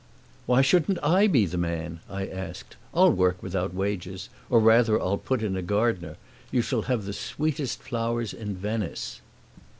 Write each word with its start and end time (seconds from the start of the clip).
"Why 0.47 0.63
shouldn't 0.63 0.97
I 1.03 1.27
be 1.27 1.45
the 1.45 1.59
man?" 1.59 1.99
I 2.09 2.25
asked. 2.25 2.75
"I'll 2.91 3.11
work 3.11 3.43
without 3.43 3.71
wages; 3.75 4.29
or 4.49 4.59
rather 4.59 4.99
I'll 4.99 5.19
put 5.19 5.43
in 5.43 5.55
a 5.55 5.61
gardener. 5.61 6.17
You 6.49 6.63
shall 6.63 6.81
have 6.89 7.05
the 7.05 7.13
sweetest 7.13 7.83
flowers 7.83 8.33
in 8.33 8.55
Venice." 8.55 9.21